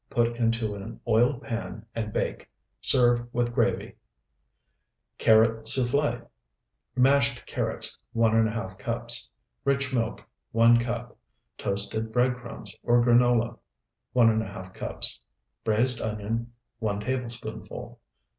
Put 0.09 0.37
into 0.37 0.73
an 0.73 0.99
oiled 1.07 1.43
pan 1.43 1.85
and 1.93 2.11
bake. 2.11 2.49
Serve 2.81 3.31
with 3.31 3.53
gravy. 3.53 3.97
CARROT 5.19 5.67
SOUFFLE 5.67 6.27
Mashed 6.95 7.45
carrots, 7.45 7.99
1½ 8.15 8.79
cups. 8.79 9.29
Rich 9.63 9.93
milk, 9.93 10.27
1 10.53 10.79
cup. 10.79 11.15
Toasted 11.59 12.11
bread 12.11 12.35
crumbs, 12.37 12.75
or 12.81 13.05
granola, 13.05 13.59
1½ 14.15 14.73
cups. 14.73 15.19
Braized 15.63 16.01
onion, 16.01 16.51
1 16.79 17.01
tablespoonful. 17.01 17.99